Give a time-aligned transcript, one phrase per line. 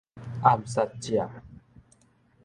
[0.41, 1.29] 暗殺者